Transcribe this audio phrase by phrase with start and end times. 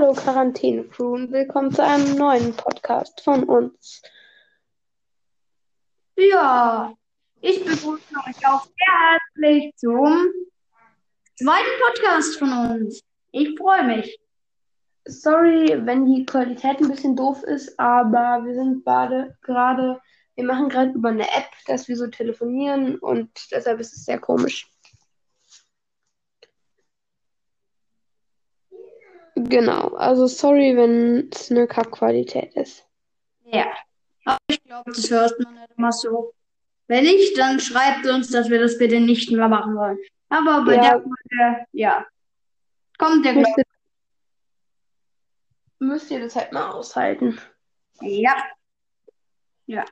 [0.00, 4.00] Hallo Quarantäne-Crew und willkommen zu einem neuen Podcast von uns.
[6.16, 6.94] Ja,
[7.42, 10.26] ich begrüße euch auch sehr herzlich zum
[11.36, 13.02] zweiten Podcast von uns.
[13.32, 14.18] Ich freue mich.
[15.04, 20.00] Sorry, wenn die Qualität ein bisschen doof ist, aber wir sind beide gerade,
[20.34, 24.18] wir machen gerade über eine App, dass wir so telefonieren und deshalb ist es sehr
[24.18, 24.66] komisch.
[29.48, 32.84] Genau, also sorry, wenn es eine Kackqualität ist.
[33.44, 33.66] Ja,
[34.24, 36.32] aber ich glaube, das hört man nicht immer so.
[36.86, 39.98] Wenn nicht, dann schreibt uns, dass wir das bitte nicht mehr machen wollen.
[40.28, 40.82] Aber bei Ja.
[40.82, 42.06] der Folge, ja,
[42.98, 43.64] kommt der Müsst ihr,
[45.78, 47.38] müsst ihr das halt mal aushalten.
[48.00, 48.34] Ja,
[49.66, 49.84] ja.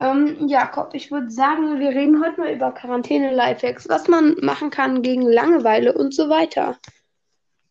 [0.00, 5.02] Ähm, Jakob, ich würde sagen, wir reden heute mal über Quarantäne-Lifehacks, was man machen kann
[5.02, 6.78] gegen Langeweile und so weiter.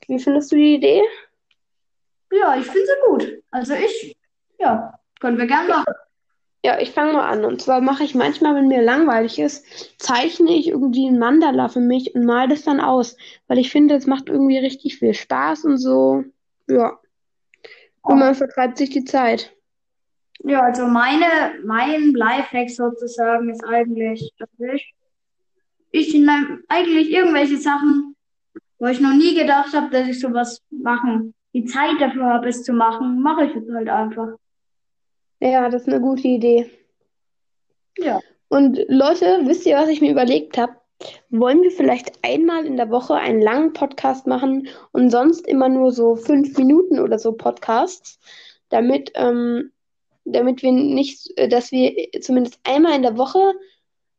[0.07, 1.03] Wie findest du die Idee?
[2.31, 3.43] Ja, ich finde sie gut.
[3.51, 4.17] Also ich,
[4.59, 5.93] ja, können wir gern machen.
[6.63, 7.45] Ja, ich fange mal an.
[7.45, 9.65] Und zwar mache ich manchmal, wenn mir langweilig ist,
[10.01, 13.15] zeichne ich irgendwie ein Mandala für mich und male das dann aus,
[13.47, 16.25] weil ich finde, es macht irgendwie richtig viel Spaß und so.
[16.67, 16.99] Ja.
[18.01, 19.53] Und man vertreibt sich die Zeit.
[20.39, 21.25] Ja, also meine,
[21.63, 24.93] mein Lifehack sozusagen ist eigentlich, dass ich,
[25.91, 26.29] ich
[26.67, 28.16] eigentlich irgendwelche Sachen,
[28.79, 32.63] wo ich noch nie gedacht habe, dass ich sowas machen, die Zeit dafür habe, es
[32.63, 34.29] zu machen, mache ich es halt einfach.
[35.39, 36.69] Ja, das ist eine gute Idee.
[37.97, 38.19] Ja.
[38.49, 40.73] Und Leute, wisst ihr, was ich mir überlegt habe?
[41.29, 45.91] Wollen wir vielleicht einmal in der Woche einen langen Podcast machen und sonst immer nur
[45.91, 48.19] so fünf Minuten oder so Podcasts,
[48.69, 49.71] damit, ähm,
[50.25, 53.53] damit wir nicht, äh, dass wir zumindest einmal in der Woche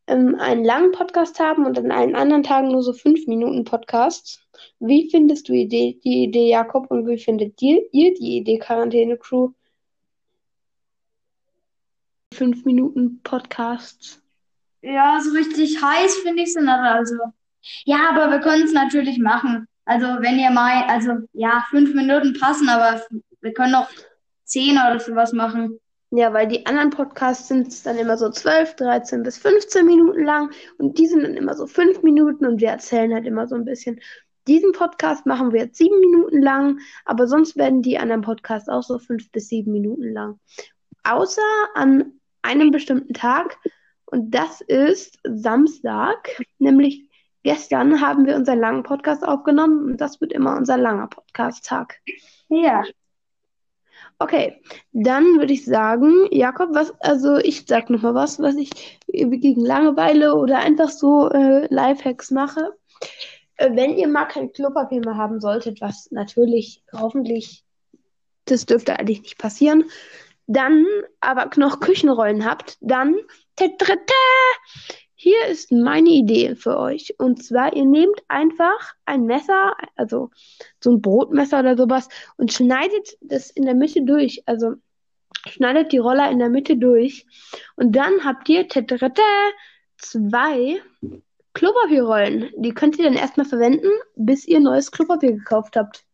[0.08, 4.40] ähm, einen langen Podcast haben und an allen anderen Tagen nur so fünf Minuten Podcasts.
[4.80, 8.58] Wie findest du die Idee, die Idee, Jakob, und wie findet ihr, ihr die Idee,
[8.58, 9.50] Quarantäne-Crew?
[12.34, 14.22] Fünf Minuten Podcasts.
[14.82, 17.16] Ja, so richtig heiß finde ich sie nicht, also.
[17.84, 19.66] Ja, aber wir können es natürlich machen.
[19.84, 23.02] Also, wenn ihr mal, also, ja, fünf Minuten passen, aber
[23.40, 23.88] wir können auch
[24.44, 25.78] zehn oder sowas machen.
[26.10, 30.50] Ja, weil die anderen Podcasts sind dann immer so 12, 13 bis 15 Minuten lang
[30.78, 33.66] und die sind dann immer so fünf Minuten und wir erzählen halt immer so ein
[33.66, 34.00] bisschen.
[34.46, 38.82] Diesen Podcast machen wir jetzt sieben Minuten lang, aber sonst werden die anderen Podcasts auch
[38.82, 40.40] so fünf bis sieben Minuten lang.
[41.04, 41.42] Außer
[41.74, 43.58] an einem bestimmten Tag
[44.06, 47.10] und das ist Samstag, nämlich
[47.42, 52.00] gestern haben wir unseren langen Podcast aufgenommen und das wird immer unser langer Podcast-Tag.
[52.48, 52.84] Ja.
[54.20, 54.60] Okay,
[54.92, 59.64] dann würde ich sagen, Jakob, was, also ich sag noch mal was, was ich gegen
[59.64, 62.72] Langeweile oder einfach so äh, Lifehacks mache.
[63.56, 67.64] Äh, wenn ihr mal kein Klopapier mehr haben solltet, was natürlich hoffentlich,
[68.46, 69.84] das dürfte eigentlich nicht passieren,
[70.48, 70.84] dann
[71.20, 73.14] aber noch Küchenrollen habt, dann
[75.20, 77.12] hier ist meine Idee für euch.
[77.18, 80.30] Und zwar, ihr nehmt einfach ein Messer, also
[80.78, 84.44] so ein Brotmesser oder sowas, und schneidet das in der Mitte durch.
[84.46, 84.76] Also
[85.48, 87.26] schneidet die Roller in der Mitte durch.
[87.74, 89.22] Und dann habt ihr tetrete,
[89.96, 90.80] zwei
[91.52, 92.52] Klopapierrollen.
[92.56, 96.04] Die könnt ihr dann erstmal verwenden, bis ihr neues Klopapier gekauft habt.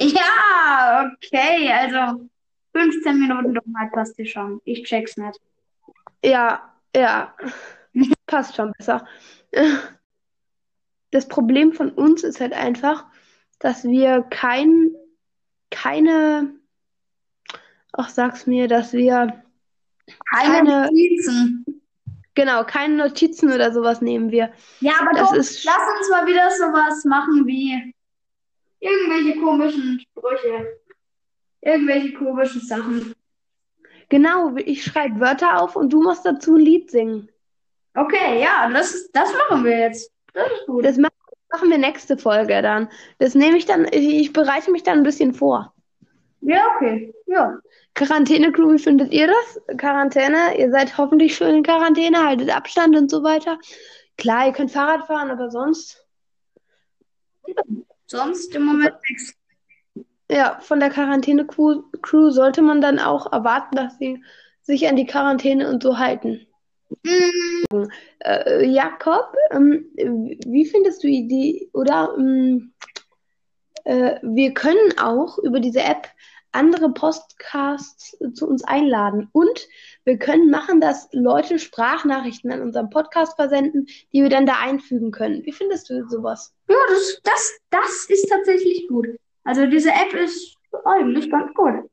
[0.00, 2.30] Ja, okay, also
[2.72, 4.62] 15 Minuten Dummheit passt dir schon.
[4.64, 5.38] Ich check's nicht.
[6.24, 7.34] Ja, ja,
[8.26, 9.06] passt schon besser.
[11.10, 13.06] Das Problem von uns ist halt einfach,
[13.58, 14.92] dass wir kein,
[15.70, 16.54] keine,
[17.92, 19.42] ach sag's mir, dass wir
[20.30, 21.64] Keine keine, Notizen.
[22.34, 24.52] genau, keine Notizen oder sowas nehmen wir.
[24.80, 27.94] Ja, aber Das komm, ist, lass uns mal wieder sowas machen wie
[28.80, 30.80] irgendwelche komischen Sprüche.
[31.60, 33.14] Irgendwelche komischen Sachen.
[34.08, 37.28] Genau, ich schreibe Wörter auf und du musst dazu ein Lied singen.
[37.94, 40.12] Okay, ja, das, das machen wir jetzt.
[40.32, 40.84] Das ist gut.
[40.84, 41.08] Das ma-
[41.50, 42.88] machen wir nächste Folge dann.
[43.18, 45.74] Das nehme ich dann, ich, ich bereite mich dann ein bisschen vor.
[46.40, 47.12] Ja, okay.
[47.26, 47.58] Ja.
[47.94, 49.76] Quarantäne-Crew, wie findet ihr das?
[49.76, 53.58] Quarantäne, ihr seid hoffentlich schön in Quarantäne, haltet Abstand und so weiter.
[54.16, 56.04] Klar, ihr könnt Fahrrad fahren, aber sonst,
[58.06, 59.34] Sonst im Moment nichts.
[60.30, 64.22] Ja, von der Quarantäne-Crew Crew sollte man dann auch erwarten, dass sie
[64.62, 66.46] sich an die Quarantäne und so halten.
[67.06, 67.88] Hm,
[68.20, 72.72] Äh, Jakob, ähm, wie findest du die, oder ähm,
[73.84, 76.08] äh, wir können auch über diese App
[76.52, 79.28] andere Podcasts zu uns einladen.
[79.32, 79.68] Und
[80.04, 85.10] wir können machen, dass Leute Sprachnachrichten an unserem Podcast versenden, die wir dann da einfügen
[85.10, 85.44] können.
[85.44, 86.54] Wie findest du sowas?
[86.68, 89.08] Ja, das, das, das ist tatsächlich gut.
[89.48, 91.90] Also diese App ist eigentlich ganz gut.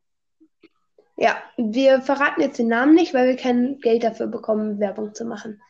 [1.16, 5.24] Ja, wir verraten jetzt den Namen nicht, weil wir kein Geld dafür bekommen, Werbung zu
[5.24, 5.62] machen.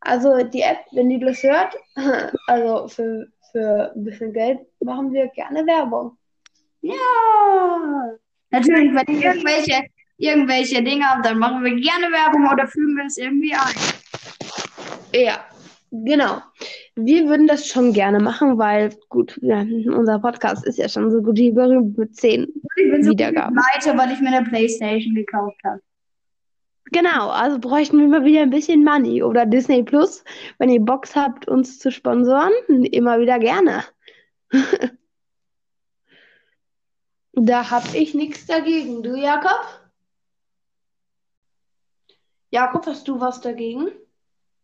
[0.00, 1.74] Also die App, wenn die das hört,
[2.46, 6.18] also für, für ein bisschen Geld machen wir gerne Werbung.
[6.82, 6.92] Ja.
[8.50, 9.86] Natürlich, wenn ihr irgendwelche,
[10.18, 15.22] irgendwelche Dinge habt, dann machen wir gerne Werbung oder fügen wir es irgendwie ein.
[15.24, 15.42] Ja,
[15.90, 16.42] genau.
[16.94, 21.22] Wir würden das schon gerne machen, weil, gut, ja, unser Podcast ist ja schon so
[21.22, 22.46] gut wie berühmt mit zehn
[22.76, 23.56] Ich bin so Wiedergaben.
[23.56, 25.80] weiter, weil ich mir eine Playstation gekauft habe.
[26.92, 30.24] Genau, also bräuchten wir mal wieder ein bisschen Money oder Disney Plus.
[30.58, 32.52] Wenn ihr Box habt, uns zu sponsoren,
[32.84, 33.84] immer wieder gerne.
[37.32, 39.02] Da hab ich nichts dagegen.
[39.02, 39.60] Du, Jakob?
[42.50, 43.88] Jakob, hast du was dagegen?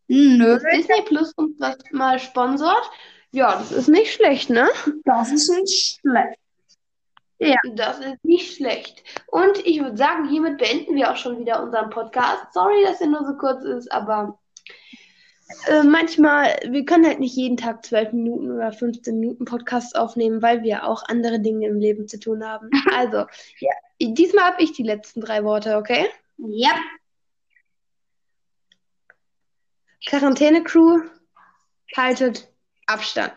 [0.09, 2.91] Nö, Dass Disney Plus uns was mal sponsort?
[3.33, 4.69] Ja, das ist nicht schlecht, ne?
[5.05, 6.39] das ist nicht schlecht.
[7.75, 9.03] Das ist nicht schlecht.
[9.27, 12.47] Und ich würde sagen, hiermit beenden wir auch schon wieder unseren Podcast.
[12.55, 14.39] Sorry, dass er nur so kurz ist, aber
[15.69, 20.43] äh, manchmal, wir können halt nicht jeden Tag 12 Minuten oder 15 Minuten Podcast aufnehmen,
[20.43, 22.71] weil wir auch andere Dinge im Leben zu tun haben.
[22.97, 23.27] Also,
[23.59, 26.07] ja, diesmal habe ich die letzten drei Worte, okay?
[26.39, 26.71] Ja,
[30.05, 31.03] Quarantäne-Crew,
[31.97, 32.49] haltet
[32.87, 33.33] Abstand.